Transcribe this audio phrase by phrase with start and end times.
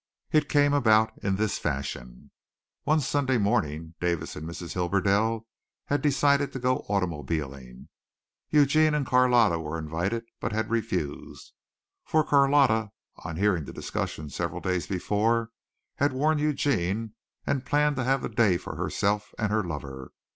[0.31, 2.31] It came about in this fashion.
[2.85, 4.73] One Sunday morning Davis and Mrs.
[4.73, 5.45] Hibberdell
[5.85, 7.87] had decided to go automobiling.
[8.49, 11.53] Eugene and Carlotta were invited but had refused,
[12.03, 15.51] for Carlotta on hearing the discussion several days before
[15.97, 17.13] had warned Eugene
[17.45, 20.13] and planned to have the day for herself and her lover.